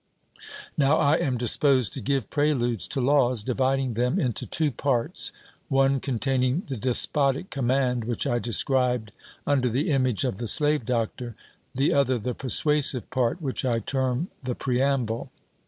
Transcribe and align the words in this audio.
Now 0.75 0.97
I 0.97 1.17
am 1.17 1.37
disposed 1.37 1.93
to 1.93 2.01
give 2.01 2.31
preludes 2.31 2.87
to 2.87 2.99
laws, 2.99 3.43
dividing 3.43 3.93
them 3.93 4.19
into 4.19 4.47
two 4.47 4.71
parts 4.71 5.31
one 5.69 5.99
containing 5.99 6.63
the 6.65 6.75
despotic 6.75 7.51
command, 7.51 8.05
which 8.05 8.25
I 8.25 8.39
described 8.39 9.11
under 9.45 9.69
the 9.69 9.91
image 9.91 10.23
of 10.23 10.39
the 10.39 10.47
slave 10.47 10.85
doctor 10.87 11.35
the 11.75 11.93
other 11.93 12.17
the 12.17 12.33
persuasive 12.33 13.11
part, 13.11 13.43
which 13.43 13.63
I 13.63 13.77
term 13.77 14.29
the 14.41 14.55
preamble. 14.55 15.29